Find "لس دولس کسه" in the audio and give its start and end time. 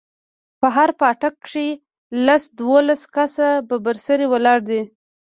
2.25-3.47